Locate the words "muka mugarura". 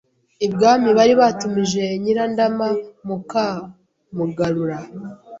3.07-4.79